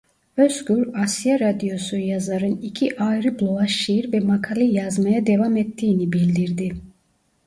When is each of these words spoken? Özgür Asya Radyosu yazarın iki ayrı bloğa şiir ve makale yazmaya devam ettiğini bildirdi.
Özgür 0.37 0.89
Asya 0.93 1.39
Radyosu 1.39 1.97
yazarın 1.97 2.55
iki 2.57 2.99
ayrı 2.99 3.39
bloğa 3.39 3.67
şiir 3.67 4.11
ve 4.13 4.19
makale 4.19 4.63
yazmaya 4.63 5.25
devam 5.25 5.57
ettiğini 5.57 6.11
bildirdi. 6.13 6.71